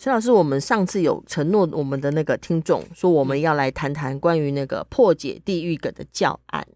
[0.00, 6.66] 陈老师，我们上次有承诺我们的那个听众，说我们要来谈谈关于那个破解地狱梗的教案。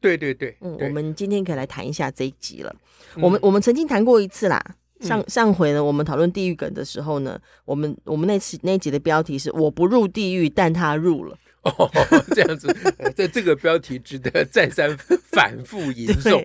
[0.00, 2.72] 对对对，嗯，我们今天可以来谈一下这一集了。
[3.16, 4.64] 嗯、我们我们曾经谈过一次啦，
[5.00, 11.36] 上、嗯、上回呢，我们讨论地狱梗的时候呢，我们我们那次那集的标题是“我不入地狱，但他入了”。
[11.62, 11.90] 哦，
[12.34, 12.74] 这样子，
[13.14, 14.96] 在这个标题值得再三
[15.30, 16.42] 反复吟诵。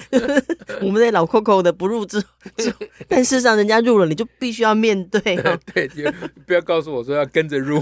[0.82, 2.20] 我们在老 Coco 的不入之
[2.58, 2.70] 之，
[3.08, 5.58] 但事实上人家入了，你就必须要面对哦。
[5.72, 6.12] 对，就
[6.46, 7.80] 不要告诉我说要跟着入。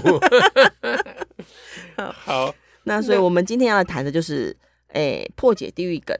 [1.97, 4.55] 好，那所以我们今天要谈的就是，
[4.87, 6.17] 哎，破解地狱梗。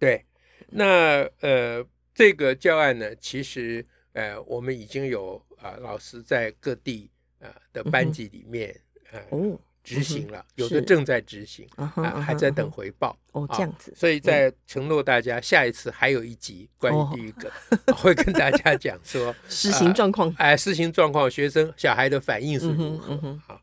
[0.00, 0.24] 对，
[0.70, 7.08] 那呃，这个教案呢，其实呃，我们已经有啊、呃、老师在各地
[7.38, 8.76] 啊、呃、的班级里面、
[9.12, 9.60] 嗯、呃哦。
[9.86, 11.86] 执行了，有的正在执行啊，
[12.20, 17.48] 还在等回报哦，这样子，所以在承诺大家，下一次还有一集关于第一个，
[17.94, 23.38] 会跟大家讲说 实行状况，哎，实行状况，学生小孩的反应是如何？
[23.46, 23.62] 好，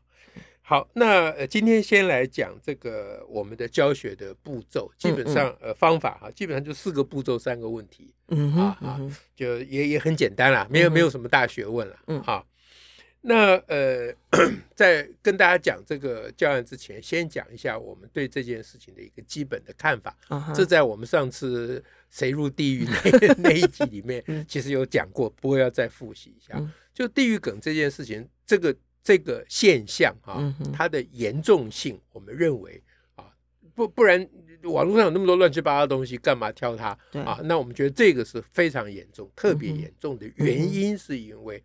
[0.62, 8.98] 好，那今天先来讲这个我们的教学的步骤，基本上呃方法哈，基本上就四个步骤，三个问题，嗯啊，
[9.36, 12.18] 就也也很简单啦，没有没有什么大学问了，嗯。
[12.22, 12.42] 啊。
[13.26, 14.14] 那呃，
[14.76, 20.14] 在跟大家讲这个教案之前，先讲一下我们对这件事情的一个基本的看法。
[20.28, 20.54] Uh huh.
[20.54, 26.62] 这在我们上次谁入地狱那 那一集里面，其实有讲过，不过要再复习一下。
[26.92, 32.82] 就地狱梗这件事情，这个这个现象啊，它的严重性，我们认为
[33.14, 33.24] 啊，
[33.74, 34.28] 不不然
[34.64, 36.88] 网络上有那么多乱七八糟的东西，干嘛挑它
[37.24, 37.40] 啊？
[37.44, 41.64] 那我们觉得这个是非常严重，特别严重的原因是因为。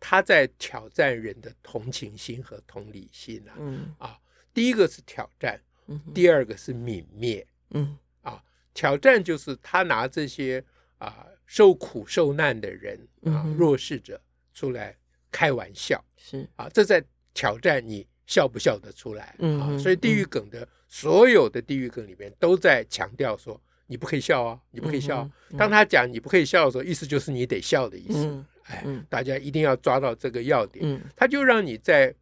[0.00, 4.18] 他在挑战人的同情心和同理心啊，嗯、啊，
[4.54, 8.40] 第一个是挑战，嗯、第二个是泯灭，嗯，啊，
[8.72, 10.64] 挑战就是他拿这些
[10.98, 14.20] 啊受苦受难的人啊、嗯、弱势者
[14.54, 14.96] 出来
[15.32, 16.48] 开玩笑，是。
[16.54, 17.02] 啊，这在
[17.34, 25.22] 挑战你笑不笑得出来，嗯，啊，所以地狱梗的所有的地狱梗里面都在强调说你不可以笑啊，你不可以笑，啊。
[25.24, 28.24] 嗯、哼当他讲你不可以笑的时候，意思就是你得笑的意思。
[28.24, 30.84] 嗯哎，大家一定要抓到这个要点。
[30.86, 32.14] 嗯，他就让你在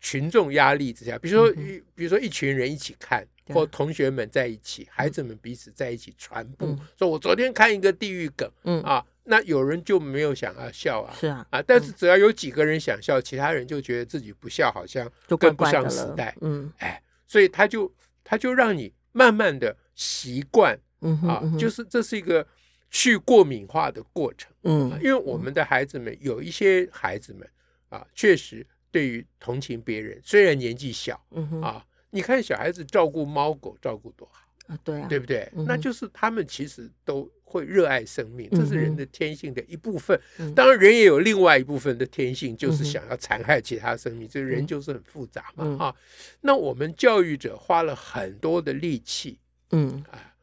[0.00, 1.52] 群众压力之下，比如说，
[1.94, 8.80] 比如说一群人一起看，或同学们在一起，孩子们彼此在一起传播，说我昨天看一个地狱梗，嗯。
[8.82, 17.92] 啊，那有人就没有想要笑啊，是啊，啊，但是只要有几个人想笑，其他人就觉得自己不笑好像跟不上时代，嗯，哎，所以他就
[18.22, 22.46] 他就让你慢慢的习惯，嗯啊，就是这是一个。
[22.90, 27.46] 去过敏化的过程，嗯，因为我们的孩子们有一些孩子们
[27.90, 35.46] 啊，确实对于同情别人，虽然年纪小，嗯哼啊，你看小孩子照顾猫狗照顾多好啊，对啊，对不对？
[35.54, 40.18] 嗯、那就是他们其实都会热爱生命，这是人的天性的一部分。
[40.38, 44.26] 嗯、当然，人也有另外一部分的天性，就是想要残害其他生命。
[44.26, 45.94] 这人就是很复杂嘛，嗯、啊。
[46.40, 49.38] 那我们教育者花了很多的力气，
[49.72, 50.34] 嗯啊，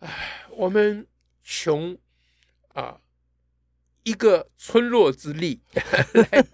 [0.00, 1.06] 哎，我们。
[1.42, 1.96] 穷
[2.74, 3.00] 啊，
[4.04, 6.44] 一个村落之力 来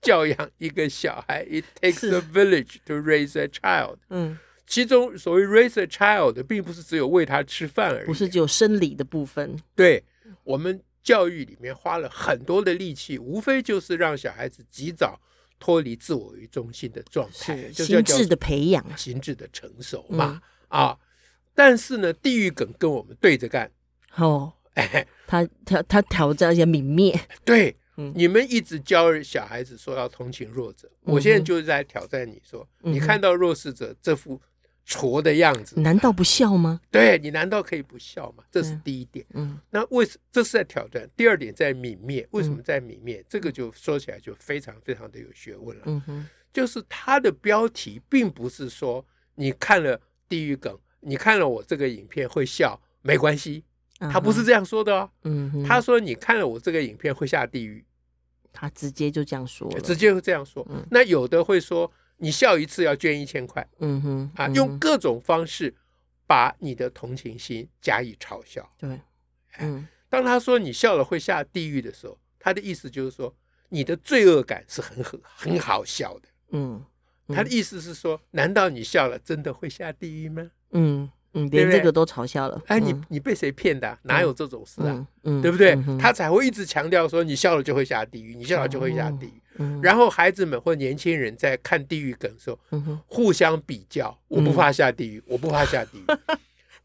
[0.00, 3.98] 教养一个小孩，It takes a village to raise a child。
[4.10, 9.56] 嗯，其中所谓 raise a child，并不是只有喂他吃饭而已，不是只有生理的部分。
[9.74, 10.02] 对，
[10.44, 15.20] 我们教育里面花了很多的力气，无非就是让小孩子及早
[15.58, 20.40] 脱离自我为中心的状态，是心智的培养，心智的成熟嘛。
[20.68, 20.98] 嗯、啊，
[21.54, 23.70] 但是呢，地狱梗跟我们对着干。
[24.18, 27.18] 哦， 哎，他他他挑战一些泯灭。
[27.44, 34.40] 对，嗯，你们一直教小孩子说要同情弱者，我现在就是在挑战你说，你看到弱势者这副
[34.84, 36.80] 挫的样子，难道不笑吗？
[36.90, 38.44] 对，你难道可以不笑吗？
[38.50, 39.26] 这是第一点。
[39.34, 41.08] 嗯，那为什这是在挑战？
[41.16, 43.22] 第二点在泯灭，为什么在泯灭？
[43.28, 45.82] 这个就说起来就非常非常的有学问了。
[45.86, 49.04] 嗯哼，就是他的标题并不是说
[49.34, 53.64] 你看了地狱梗，你看了我这个影片会笑，没关系。
[53.98, 57.84] 他不是这样说的哦，嗯，他说你看了我这个影片会下地狱，
[58.52, 60.64] 他直接就这样说，直接会这样说。
[60.70, 65.74] 嗯、那有的会说你笑一次要捐一千块，嗯哼，啊，用各种方式
[66.26, 68.70] 把你的同情心加以嘲笑。
[68.78, 69.00] 对，
[69.58, 73.34] 嗯，当他说你笑了会下地狱的时候，他的意思就是说
[73.68, 76.84] 你的罪恶感是很很很好笑的，嗯，
[77.28, 80.50] 他的意思是说，难道你笑了真的会下地狱吗？
[80.70, 82.60] 嗯嗯，连这个都嘲笑了。
[82.66, 83.98] 哎，你你被谁骗的？
[84.02, 85.06] 哪有这种事啊？
[85.24, 85.76] 嗯，对不对？
[85.98, 89.32] 他才会一直强调说，你笑了就会下地狱，你笑了就会下地狱。
[89.82, 92.58] 然后孩子们或年轻人在看地狱梗的时候，
[93.06, 96.04] 互相比较，我不怕下地狱，我不怕下地狱。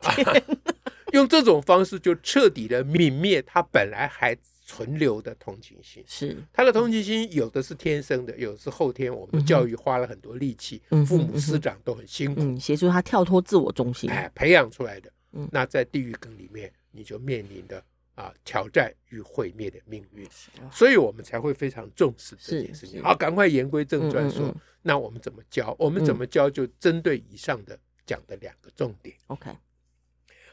[1.13, 6.03] 用这种方式就彻底的泯灭他本来还存留的同情心。
[6.07, 9.13] 是他的同情心，有的是天生的，有的是后天。
[9.13, 15.11] 我们教育花了很多力气，父母师长都很辛苦，协助他跳脱自我中心，哎，培养出来的。
[15.51, 17.83] 那在地狱梗里面，你就面临的
[18.15, 20.27] 啊挑战与毁灭的命运。
[20.71, 23.01] 所以我们才会非常重视这件事情。
[23.01, 25.75] 好，赶快言归正传，说那我们怎么教？
[25.79, 26.49] 我们怎么教？
[26.49, 29.15] 就针对以上的讲的两个重点。
[29.27, 29.49] OK。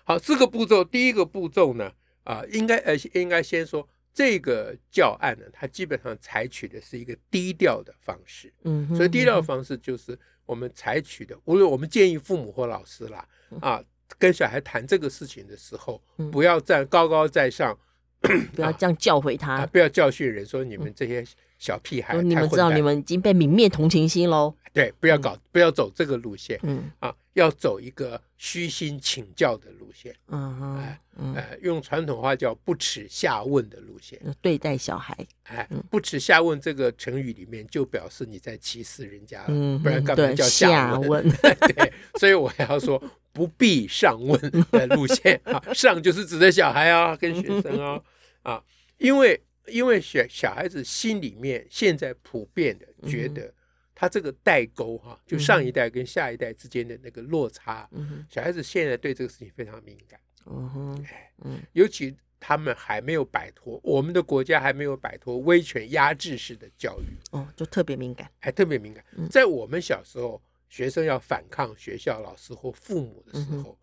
[0.04, 0.82] 好，四个步骤。
[0.82, 1.92] 第一个步骤呢，
[2.24, 8.52] 啊，应该呃，应该先说这个教案呢，它基本上采取的是一个低调的方式。
[8.64, 13.26] 嗯，所以低调的方式就是我们采取的，无论我们建议父母或老师啦，
[13.60, 13.82] 啊，
[14.18, 16.02] 跟小孩谈这个事情的时候，
[16.32, 17.78] 不要站高高在上，
[18.20, 21.24] 不要这样教诲他，不要教训人说你们这些
[21.60, 24.52] 小屁孩，你们知道你们已经被泯灭同情心喽。
[24.72, 26.58] 对，不要搞，不要走这个路线。
[26.64, 27.14] 嗯，啊。
[27.34, 41.22] 要走一个虚心请教的路线，嗯哼，哎，呃，用传统话叫不耻下问的路线，对待小孩，哎，不耻下问这个成语里面就表示你在歧视人家了，不然干嘛叫下问？
[41.76, 43.00] 对，所以我要说
[43.32, 45.40] 不必上问的路线。
[45.44, 48.02] 啊，上就是指的小孩啊，跟学生啊，
[48.42, 48.62] 啊，
[48.98, 53.52] 因为因为小小孩子心里面现在普遍的觉得。
[53.92, 57.86] 他这个代沟哈，就上一代跟下一代之间的那个落差，
[58.30, 60.18] 小孩子现在对这个事情非常敏感。
[60.46, 61.06] 嗯哼，
[61.44, 69.04] 嗯，尤其他们还没有摆脱，我们的国家还没有摆脱威权压制式的教育，哦，就特别敏感，还特别敏感。
[69.30, 73.78] 在我们小时候，学生要反抗学校老师或父母的时候，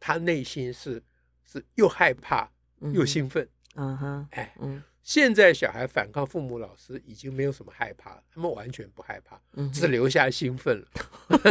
[0.00, 1.00] 他内心是
[1.46, 2.50] 是又害怕
[2.92, 3.48] 又兴奋。
[3.76, 4.82] 嗯哼，哎，嗯。
[5.02, 9.40] 现在小孩反抗父母老师已经没有什么害怕了，他们完全不害怕，
[9.72, 10.86] 只留下兴奋了。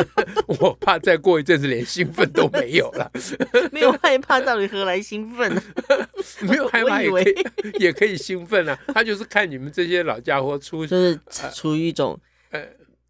[0.47, 3.11] 我怕再过一阵子连兴奋都没有了。
[3.71, 5.61] 没有害怕，到底何来兴奋呢？
[6.41, 7.35] 没有害怕也可以，
[7.79, 8.79] 也可以兴奋啊。
[8.87, 11.19] 他就是看你们这些老家伙出，就是
[11.53, 12.19] 处于一种
[12.51, 12.65] 呃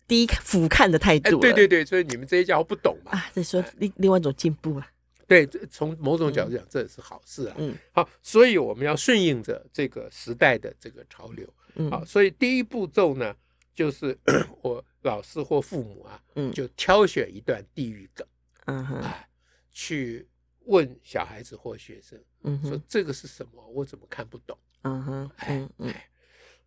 [0.08, 1.38] 低俯瞰的态度。
[1.40, 3.12] 对对对，所以你们这些家伙不懂嘛。
[3.12, 4.88] 啊，再说另另外一种进步了。
[5.30, 7.56] 对，从某种角度讲，这也是好事啊。
[7.60, 11.48] 嗯，好，所以我们要顺应着这个时代的这个潮流。
[11.76, 13.36] 嗯，好，所以第一步骤呢，
[13.76, 14.18] 就是
[14.64, 18.28] 我老师或父母啊，嗯，就挑选一段地域梗，
[18.66, 19.24] 嗯哼，啊，
[19.70, 20.28] 去
[20.66, 23.64] 问小孩子或学生，嗯，说这个是什么？
[23.68, 24.58] 我怎么看不懂？
[24.82, 26.10] 嗯哼，哎哎，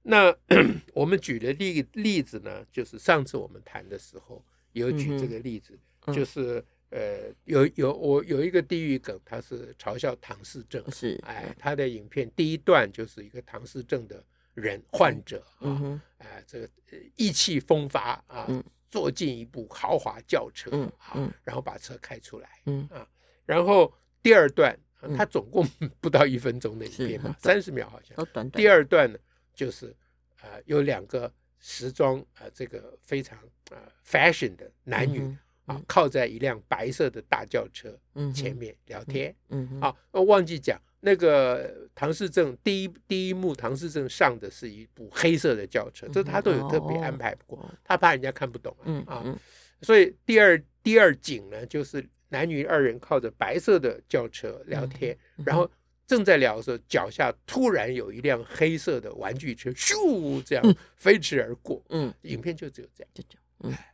[0.03, 0.33] 那
[0.95, 5.77] 我们举的例例子呢，就是上次我们谈的时候有举这个例子，
[6.15, 6.65] 就是。
[6.93, 14.23] 呃，有有我有一个地狱梗，他是嘲笑唐氏症，是哎，他的影片第一段就是一个唐氏症的
[14.53, 16.69] 人患者啊，哎，这个
[17.17, 18.47] 意气风发啊，
[18.91, 22.49] 坐进一部豪华轿车啊，然后把车开出来，
[22.91, 23.09] 啊，
[23.47, 23.91] 然后
[24.23, 24.79] 第二段，
[25.17, 25.67] 他总共
[25.99, 29.19] 不到一分钟的影片嘛，三十秒好像，第二段呢，
[29.55, 29.97] 就是
[30.43, 33.39] 呃有两个时装啊，这个非常
[33.71, 35.35] 啊 fashion 的男女。
[35.67, 37.97] 啊，靠在一辆白色的大轿车
[38.35, 39.35] 前面聊天。
[39.49, 48.77] 嗯，嗯啊，我忘记讲那个唐氏症第一第一幕，唐氏症上的是一部黑色的轿车，这他都有特别安排过，他怕人家看不懂
[49.07, 49.15] 啊。
[49.15, 49.41] 啊，
[49.83, 55.71] 所以第二第二景呢，就是男女二人靠着白色的轿车聊天，然后
[56.07, 61.81] 正在聊的时候，脚下突然有一辆黑色的玩具车咻这样飞驰而过。
[61.91, 63.43] 嗯，影片就只有这样，就这样。
[63.61, 63.92] 嗯。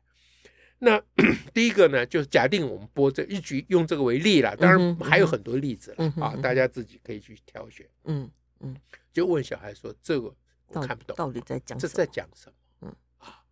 [0.81, 1.03] 那
[1.53, 4.57] 第一个呢，就是假定我们播这一局，用这个为例了。
[4.57, 7.85] 当然还有很多例子了、嗯、啊，大家自己可以去挑选。
[8.05, 8.31] 嗯
[8.61, 8.77] 嗯，
[9.13, 10.33] 就问小孩说：“这个
[10.69, 12.55] 我看不懂，到底在讲这在讲什么？”
[12.87, 13.43] 嗯啊，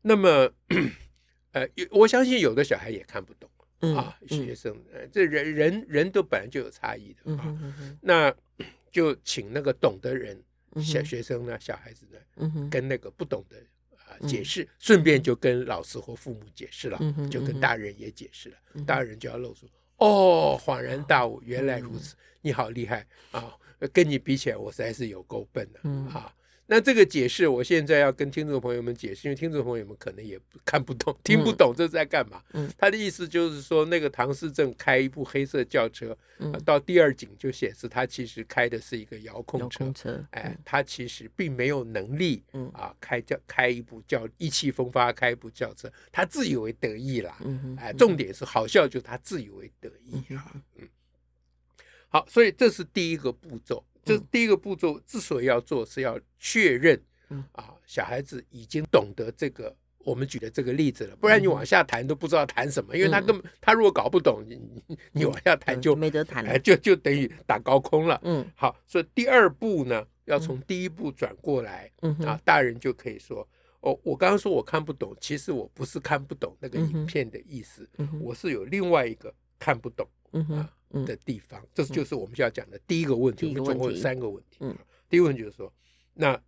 [0.00, 0.50] 那么
[1.52, 3.50] 呃，我相信有的小孩也看不懂
[3.96, 4.18] 啊。
[4.26, 7.58] 学生，呃，这人人人都本来就有差异的啊。
[8.00, 8.34] 那
[8.90, 10.42] 就请那个懂的人，
[10.76, 13.56] 小学生呢，小孩子呢，跟那个不懂的。
[14.26, 16.98] 解释，顺便就跟老师或父母解释了，
[17.30, 18.56] 就跟大人也解释了，
[18.86, 19.68] 大人就要露出
[19.98, 23.56] 哦，恍然大悟，原来如此，你好厉害啊！
[23.92, 25.80] 跟你比起来，我实在是有够笨的
[26.10, 26.34] 啊！
[26.66, 32.42] 那这个解释，我现在要跟听众朋友们解释，因为听众朋友们可能也看不懂、听不懂这是在干嘛。
[32.54, 39.84] 嗯，他的意思就是说，那个唐氏症开一部黑色轿车，嗯，到第二景就显示他其实开的是一个遥控车。
[39.84, 47.36] 遥控车，哎，他其实并没有能力，嗯啊，开轿开一部轿意气风发开一部轿车，他自以为得意啦。
[47.44, 50.50] 嗯哎，重点是好笑，就是他自以为得意啊。
[50.76, 50.88] 嗯，
[52.08, 53.84] 好，所以这是第一个步骤。
[54.04, 57.00] 这第一个步骤之所以要做，是要确认，
[57.52, 64.60] 啊，小孩子已经懂得这个我们举的这个例子了，不然你往下谈都不知道谈什么，因为他根本他如果搞不懂，你
[65.12, 68.20] 你往下谈就没得谈了，就就等于打高空了。
[68.24, 71.90] 嗯，好，所以第二步呢，要从第一步转过来，
[72.26, 73.48] 啊，大人就可以说，
[73.80, 77.88] 哦，我刚刚说我看不懂，其实我不是看不懂那个影片的意思，
[78.20, 80.70] 我是有另外一个看不懂，嗯啊。
[81.04, 83.46] 的地方，这就是我们就要讲的第一个问题。
[83.48, 84.58] 我们总共有三个问题。
[84.60, 84.76] 嗯，
[85.08, 85.72] 第一个问题就是说，
[86.14, 86.40] 那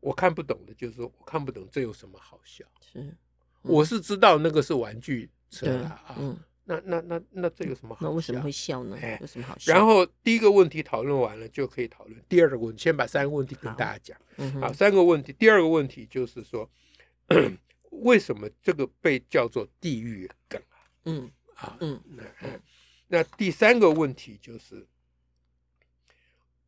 [0.00, 2.64] 我看不懂的，就是说我看不懂这有什么好笑？
[2.80, 3.16] 是，
[3.62, 6.16] 我是知道那个是玩具车啦啊。
[6.18, 8.08] 嗯，那那那那这有什么好笑？
[8.08, 8.98] 那为什么会笑呢？
[9.00, 9.72] 哎，有什么好笑？
[9.72, 12.82] 然后第一个问题讨论完了，就可以讨论第二个问题。
[12.82, 14.18] 先把三个问题跟大家讲。
[14.36, 15.32] 嗯，好，三个问题。
[15.32, 16.70] 第二个问题就是说，
[17.90, 20.76] 为什么这个被叫做地狱梗啊？
[21.06, 22.60] 嗯啊嗯那嗯。
[23.08, 24.86] 那第三个问题就是，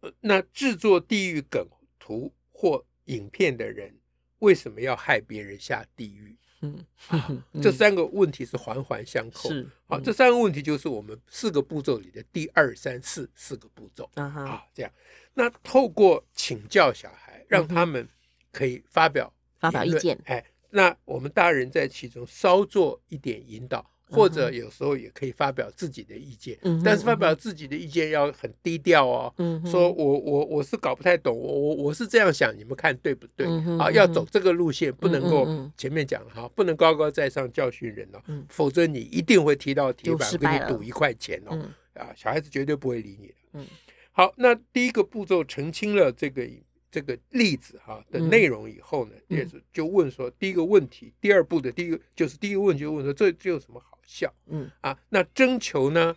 [0.00, 1.66] 呃，那制作地狱梗
[1.98, 3.92] 图或影片的人
[4.38, 6.36] 为什么要害别人下地狱？
[6.60, 9.48] 嗯，啊，这三个问题是环环相扣。
[9.48, 14.10] 是，好，这三个问题就是我们四个步骤里的第二、三、四四个步骤。
[14.14, 14.92] 啊，这样，
[15.34, 18.08] 那透过请教小孩，让他们
[18.50, 20.20] 可以发表发表意见。
[20.24, 23.88] 哎，那我们大人在其中稍做一点引导。
[24.10, 29.34] 或者有时候也可以发表自己的意见，嗯、但是发表自己的意见要很低调哦。
[29.38, 33.46] 嗯、说我我我是搞不太懂，我我我是这样想，你们看对不对？
[33.46, 35.46] 嗯、啊，要走这个路线，不能够
[35.76, 41.50] 前面讲了哈，不能高高在上教训人哦，嗯、否则你一定会踢到铁板，跟你赌一块钱哦。
[41.52, 43.34] 嗯、啊，小孩子绝对不会理你的。
[43.54, 43.66] 嗯，
[44.12, 46.48] 好，那第一个步骤澄清了这个。
[46.90, 54.32] 这个例子哈的内容以后呢，第二就问说，第一个问题，第二步的第一个就是第一个问题就问说，这这有什么好笑？
[54.46, 56.16] 嗯啊，那征求呢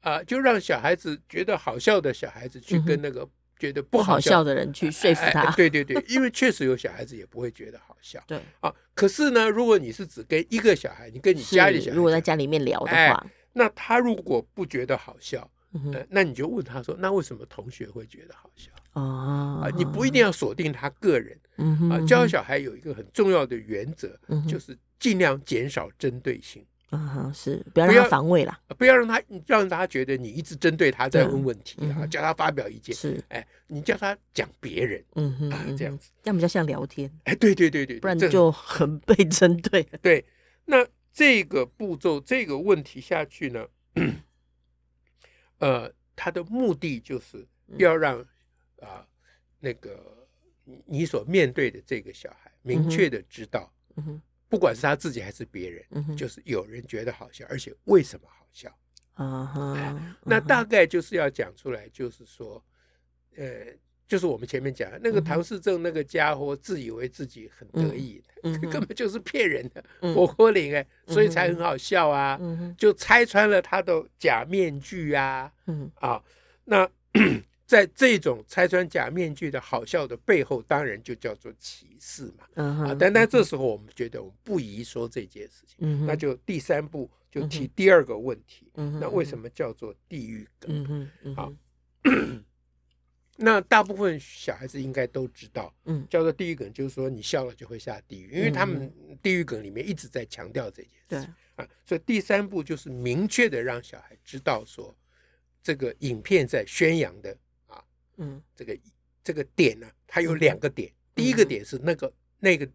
[0.00, 5.50] 啊，就让小孩子觉得好笑的小孩子去跟那个觉得不好笑的人去说服他。
[5.56, 8.22] 对对对，因为确实有小孩子也不会觉得好笑。
[8.28, 15.50] 对啊，可是呢，如果你是只跟一个小孩，你跟你家里小孩，如果在家里面聊的话，那他如果不觉得好笑，
[15.92, 18.70] 呃，那你就问他说，那为什么同学会觉得好笑？
[18.92, 21.38] 啊，你不一定要锁定他个人，
[21.90, 40.24] 啊，教小孩有一个很重要的原则，就是尽量减少针对性，啊，是不要让他防卫啦，不要让他让他觉得你一直针对他在问问题啊，叫他发表意见，是，哎，你叫他讲别人，嗯哼，这样子，这样比较像聊天，哎，对对对对，不然就很被针对， 对，
[40.66, 43.66] 那这个步骤这个问题下去呢，
[45.58, 47.46] 呃，他的目的就是
[47.78, 48.24] 要让。
[48.80, 49.06] 啊，
[49.58, 50.26] 那个
[50.86, 58.68] 你所面对的这个小孩，明确的知道，嗯哼，不管是他自己还是别人，嗯，就是有人觉得好笑，而且为什么好笑？
[59.14, 62.62] 啊哈，那大概就是要讲出来，就是说，
[63.36, 63.66] 呃，
[64.08, 72.38] 就是我们前面讲的那个唐氏症那个家伙，自以为自己很得意，根本就是骗人的，我活灵哎，所以才很好笑啊，
[72.76, 76.22] 就拆穿了他的假面具啊，嗯啊，
[76.64, 76.90] 那。
[77.70, 82.64] 在这种拆穿假面具的好笑的背后，当然就叫做歧视嘛。
[82.64, 88.72] 啊，但但这时候我们觉得我们不宜说这件事情，那就第三步就提第二个问题。
[88.74, 91.08] 那为什么叫做地狱梗？
[91.36, 91.54] 好，
[93.36, 95.72] 那大部分小孩子应该都知道，
[96.08, 101.64] 叫做地狱梗，就是说你笑了就会下地狱，因为他们地狱梗里面一直在强调这件事情啊。
[101.84, 104.92] 所以第三步就是明确的让小孩知道说，
[105.62, 107.38] 这个影片在宣扬的。
[108.20, 108.78] 嗯，这个
[109.24, 110.92] 这个点呢，它有两个点。
[111.14, 112.68] 第一个点是那个那个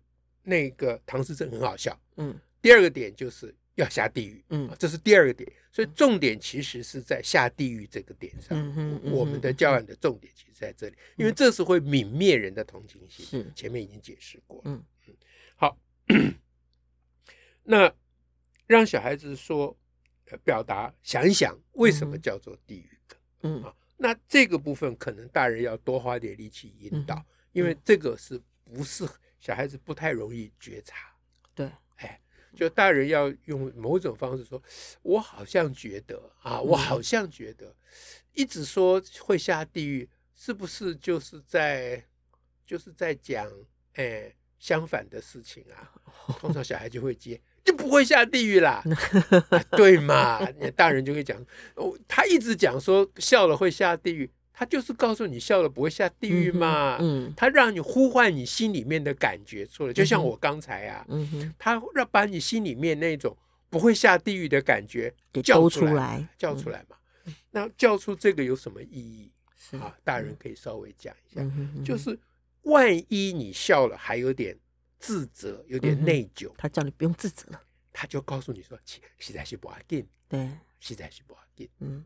[0.44, 1.98] 那个唐氏症很好笑。
[2.18, 4.44] 嗯，第二个点就是要下地狱。
[4.50, 5.52] 嗯，这是第二个点。
[5.72, 8.58] 所以重点其实是在下地狱这个点上。
[9.12, 13.25] 我们的教案的重点其实在这里，因为这是会泯灭人的同情心。
[13.25, 14.62] 是，前面已经解释过。
[14.66, 15.16] 嗯嗯，
[15.56, 15.78] 好，
[17.64, 17.94] 那
[18.66, 19.78] 让小孩子说，
[20.44, 23.20] 表达想一想为什么叫做地狱梗。
[23.44, 23.75] 嗯啊。
[23.98, 29.08] 那这个部分可能大人要多花点力气引导，因为这个是不是
[29.40, 31.16] 小孩子不太容易觉察？
[31.54, 32.20] 对，哎，
[32.54, 34.62] 就大人要用某种方式说，
[35.02, 37.74] 我好像觉得啊，我好像觉得，
[38.34, 42.04] 一直说会下地狱，是不是就是在
[42.66, 43.50] 就是在讲
[43.94, 45.94] 哎相反的事情啊，
[46.40, 47.40] 通常小孩就会接。
[47.65, 48.84] 就不会下地狱啦，
[49.50, 50.39] 啊、对嘛？
[50.75, 51.36] 大人就会讲，
[51.74, 56.98] 哦，他一直讲说笑了会下地狱，他就是告诉你笑了不会下地狱嘛。
[57.00, 63.36] 嗯，嗯他让你呼唤你心里面的感觉出来，就像我刚才啊，嗯，他让把你心里面那种
[63.72, 65.12] 不会下地狱的感觉
[65.43, 66.95] 叫出来，叫出来嘛。
[67.25, 69.31] 嗯、那叫出这个有什么意义？
[69.79, 71.41] 啊，大人可以稍微讲一下，
[71.84, 72.15] 就是
[72.62, 74.55] 万一你笑了还有点。
[75.00, 77.62] 自责有点内疚，他叫你不用自责了，
[77.94, 78.78] 他就告诉你说
[79.20, 80.50] ：“实在是不要紧，对，
[80.80, 82.04] 实在是不要紧。”嗯，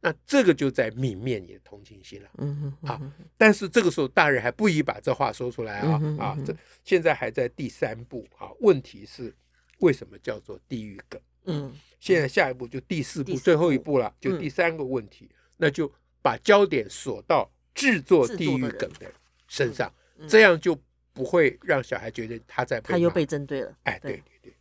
[0.00, 2.30] 那这个就在泯灭你的同情心了。
[2.38, 3.00] 嗯哼，好，
[3.36, 6.38] 但是这个时候大人还不宜把这话说出来啊啊！
[6.46, 8.48] 这现在还在第三步啊。
[8.60, 9.34] 问题是
[9.80, 11.20] 为什么叫做地狱梗？
[11.44, 19.12] 嗯，现在下一步就第四步，最后一步了，就第三个问题，那就把焦点锁到制作地狱梗的
[19.48, 19.92] 身上，
[20.28, 20.78] 这样就。
[21.12, 23.76] 不会让小孩觉得他在被，他又被针对了。
[23.84, 24.12] 哎，对。
[24.12, 24.54] 对对，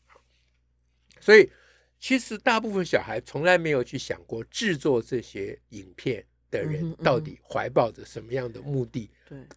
[1.20, 1.50] 所以
[2.00, 9.10] 其实大部分小孩从来没有去想过制作这些影片的人到底怀抱着什么样的目的、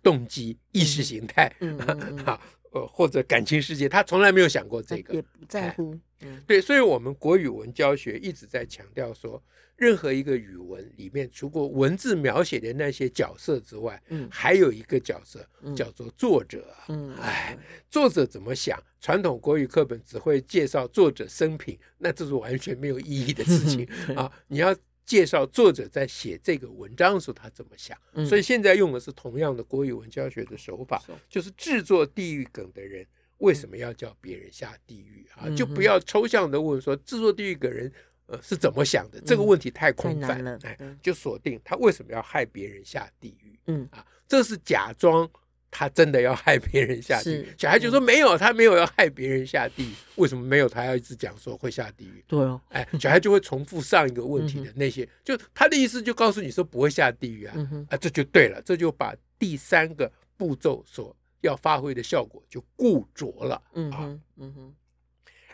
[0.02, 1.52] 动机、意识形态，
[2.24, 2.40] 好，
[2.72, 5.98] 呃，或者感情世界，他从来没有想过这个，也不在乎。
[6.46, 9.42] 对，所以我们国语文教学一直在强调说。
[9.82, 16.72] 任何一个语文里面，除过文字描写的那些角色之外，嗯，还有一个角色叫做作者。
[16.86, 17.58] 嗯，哎，
[17.90, 18.80] 作者怎么想？
[19.00, 23.84] 传统国语课本只会介绍作者生平，那这是完全没有意义的事情
[24.14, 24.30] 啊！
[24.46, 24.72] 你要
[25.04, 27.98] 介绍作者在写这个文章的时候他怎么想。
[28.24, 33.04] 所以现在用的是同样的国语文教学的手法，就是制作地狱梗的人
[33.38, 35.50] 为什么要叫别人下地狱啊？
[35.56, 37.92] 就不要抽象的问说制作地狱梗人。
[38.26, 39.20] 呃，是怎么想的？
[39.26, 43.58] 这个问题太空泛了，哎，就锁定他为什么要害别人下地狱？
[43.66, 45.28] 嗯啊，这是假装
[45.70, 47.54] 他真的要害别人下地狱。
[47.58, 49.94] 小孩就说没有，他没有要害别人下地狱。
[50.16, 50.68] 为什么没有？
[50.68, 52.24] 他要一直讲说会下地狱。
[52.26, 57.56] 对哦，哎，小孩就会重复上一个问题的那些，就他的意思就告诉你说不会下地狱啊，
[57.90, 63.62] 啊，这就对了，这就把第三个步骤所要发挥的效果就固着了。
[63.74, 64.74] 嗯哼，嗯哼，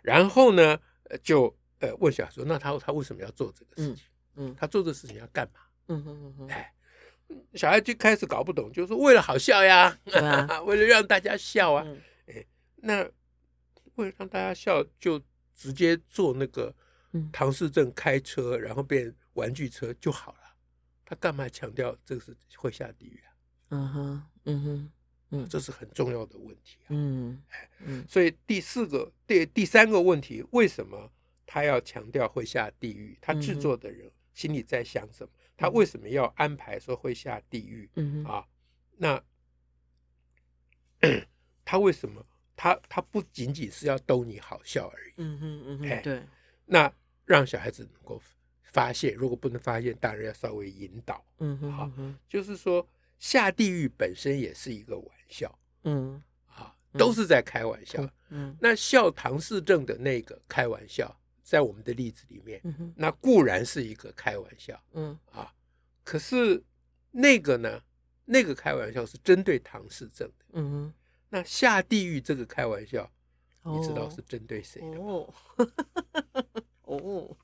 [0.03, 0.79] 然后呢，
[1.23, 1.53] 就。
[1.81, 4.05] 呃，问小孩说：“那他他为什么要做这个事情？
[4.37, 5.61] 嗯，嗯他做这个事情要干嘛？
[5.87, 6.75] 嗯哼嗯哼，哎，
[7.55, 12.45] 小孩就开始搞不懂，就是为了好笑呀，啊、 为了让大家笑啊，嗯、哎，
[12.77, 13.03] 那
[13.95, 15.23] 为了让大家笑，就
[15.55, 16.75] 直接做那个
[17.33, 20.39] 唐氏症开车，然后变玩具车就好了。
[21.07, 23.33] 他干嘛强调这个是会下地狱啊？
[23.71, 24.91] 嗯哼，嗯哼，
[25.31, 26.89] 嗯，这是很重要的问题啊。
[26.89, 31.11] 嗯，哎，嗯，所以第四个第第三个问题，为什么？
[31.51, 35.31] 他要强调会下地狱，他制作的人心里在想什么？
[35.33, 37.89] 嗯、他为什么要安排说会下地狱？
[37.95, 38.47] 嗯、啊，
[38.99, 39.21] 那
[41.65, 42.23] 他为什么？
[42.55, 45.13] 他他不仅仅是要逗你好笑而已。
[45.17, 46.23] 嗯哼嗯哼，哎，对。
[46.67, 46.93] 那
[47.25, 48.21] 让小孩子能够
[48.65, 51.25] 发现，如果不能发现，大人要稍微引导。
[51.39, 51.91] 嗯哼，好，
[52.29, 52.87] 就是说
[53.19, 55.59] 下地狱本身也是一个玩笑。
[55.85, 58.07] 嗯，啊，都是在开玩笑。
[58.29, 61.18] 嗯，那笑唐氏症的那个开玩笑。
[61.49, 65.19] 在我们的例子里面，嗯、那固然是一个开玩笑，嗯。
[65.33, 65.51] 啊，
[66.05, 66.63] 可是
[67.11, 67.81] 那个呢，
[68.27, 70.93] 那个开玩笑是针对唐氏症的，嗯哼，
[71.31, 73.11] 那下地狱这个开玩笑，
[73.63, 75.05] 哦、你知道是针对谁的吗？
[75.05, 75.35] 哦，
[76.85, 77.37] 哦，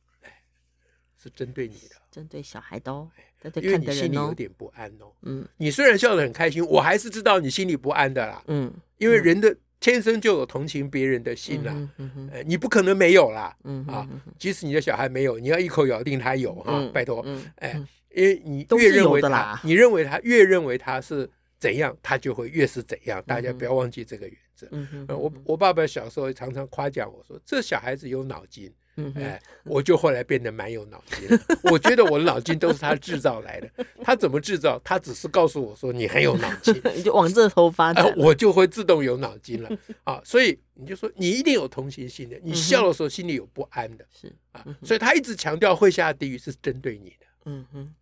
[1.17, 3.11] 是针对你的，针对小孩的哦，
[3.55, 9.57] 因为你心里有点不安哦，嗯，你虽然笑得很开心，我还是知道你心里不安的啦，嗯，因为人的。
[9.85, 11.91] 嗯天生就有同情别人的心啦，
[12.33, 13.55] 呃，你不可能没有啦，
[13.87, 17.23] 啊，即使你的小孩没有，你要一口咬定他有哈，拜托，
[17.57, 17.79] 哎，
[18.15, 24.67] 因为你越认为他，你认为他越认为他是怎样，他就会越是怎样，大家不要忘记这个原则。
[25.15, 28.73] 我我爸爸小时候常常夸奖我说，这小孩子有脑筋。
[28.97, 31.29] 嗯，哎，我就后来变得蛮有脑筋。
[31.65, 33.69] 我觉得我的脑筋都是他制造来的。
[34.03, 34.81] 他怎么制造？
[34.85, 39.71] 他只是告诉我说你很有脑筋， 你就往这头发展，我就会自动有脑筋了
[40.05, 40.21] 啊。
[40.25, 44.65] 所以你就说你一定有同情心的，你笑的时候心里有不安的，是啊。
[44.85, 47.27] 所以他一直强调会下地狱是针对你的。
[47.47, 47.93] 嗯哼，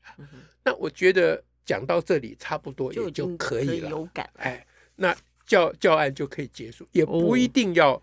[0.63, 3.89] 那我觉得讲到这里差不多也就可以了。
[3.89, 8.01] 有感，哎，那教教案就可以结束，也不一定要。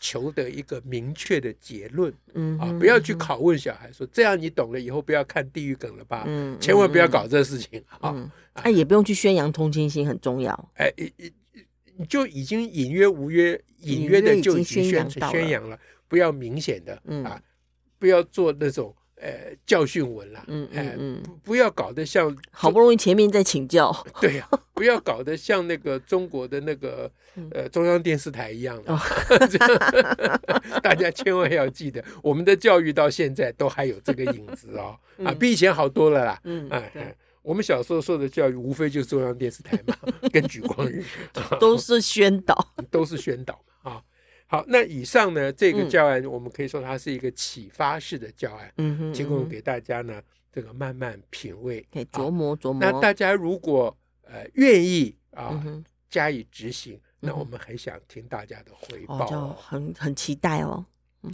[0.00, 6.24] 求得一个明确的结论，嗯啊，不要去拷问小孩说，这样你懂了以后不要看地狱梗了吧？
[6.26, 8.32] 嗯，千万不要搞这事情啊！
[8.64, 10.70] 那，也不用去宣扬同情心很重要。
[10.76, 10.90] 哎，
[11.96, 17.40] 你就已经隐约无约，隐约的就已经宣宣扬了，不要明显的啊，
[17.98, 27.10] 不要做那种呃教训文了，嗯嗯嗯，不不要搞得像好不容易前面在请教，对呀，不要搞得像那个中国的那个
[27.52, 28.98] 呃中央电视台一样 的，
[30.82, 39.94] 大家千万要记得，我们的教育到现在都还有这个影子哦，啊，比以前好多了啦，嗯，哎，我们小时候受的教育无非就是中央电视台嘛，
[40.32, 41.04] 跟举光日
[41.60, 43.58] 都是宣导， 都是宣导。
[44.50, 50.20] 好，那以上呢，这个教案我们可以说它是一个启发式的教案，嗯哼，提供给大家呢，
[50.52, 52.80] 这个慢慢品味，可以琢磨琢磨。
[52.82, 55.64] 那大家如果呃愿意啊
[56.08, 60.84] 加以执行，那我们很想听大家的回报，就很很期待哦。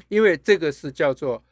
[0.09, 1.43] 因为这个是叫做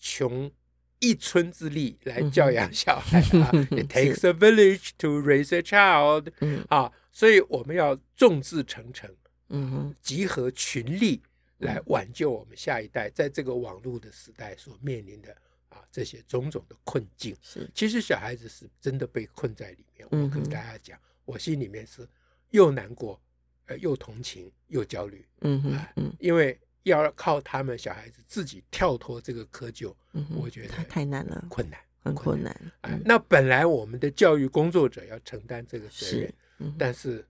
[0.00, 0.50] 穷
[0.98, 6.32] 一村之力来教养小孩啊， It takes a village to raise a child，
[6.68, 9.08] 啊，所以我们要众志成城。
[9.54, 11.22] 嗯哼，集合群力
[11.58, 15.30] 来挽救我们下一代，在这个网络的时代所面临的
[15.68, 17.36] 啊这些种种的困境。
[17.42, 20.08] 是，其实小孩子是真的被困在里面。
[20.10, 22.08] 我跟大家讲，我心里面是
[22.50, 23.20] 又难过，
[23.66, 25.24] 呃，又同情，又焦虑。
[25.42, 29.94] 嗯哼，嗯，因为要靠他们小孩子自己跳脱这个窠臼，
[30.34, 32.50] 我觉得太难了，困难，很困难。
[32.80, 36.34] 啊，那本来我们的教育工作者要承担这个责任，
[36.78, 37.22] 但是。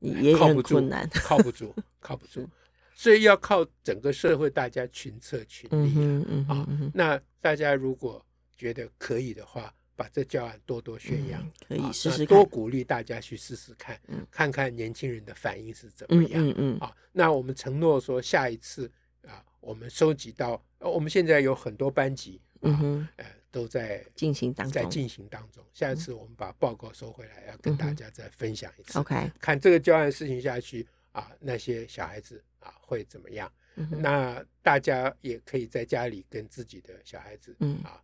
[0.00, 2.46] 也很困难， 靠不住，靠不住，
[2.94, 6.66] 所以要靠整个社会大家群策群力啊！
[6.94, 8.24] 那大家如果
[8.56, 13.98] 觉得可以的话，把这教案多多宣扬，可以试试看，多鼓励大家去试试看，
[14.30, 16.46] 看看年轻人的反应是怎么样。
[16.46, 16.78] 嗯嗯。
[16.78, 18.90] 啊，那我们承诺说，下一次
[19.26, 23.24] 啊，我们收集到，我们现在有很多班级，嗯呃。
[23.50, 25.64] 都在进行当中，在进行当中。
[25.72, 28.98] 下一次我们把报告收回来，要跟大家再分享一次。
[28.98, 33.50] OK，看这个教案事情下去啊，那些小孩子啊会怎么样？
[33.90, 38.02] 那大家也可以在家里跟自己的小孩子，嗯啊，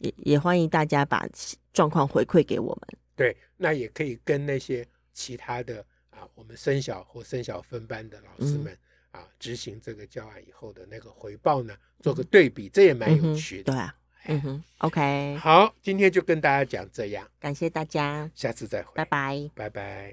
[0.00, 1.28] 也也欢迎大家把
[1.72, 2.98] 状况回馈给我们。
[3.14, 8.76] 对，那也可以跟那些其他的啊，我们升小或升小分班的老师们
[9.12, 13.72] 啊，执行这个教案以后的那个回报呢，做个对比，这也蛮有趣的。
[13.72, 13.96] 对啊。
[14.26, 20.10] 嗯哼，OK，好，今天就跟大家讲这样，感谢大家，下次再会，拜拜，拜拜。